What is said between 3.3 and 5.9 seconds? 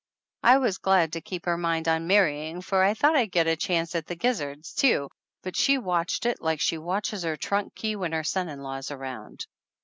get a chance at the gizzard too, but she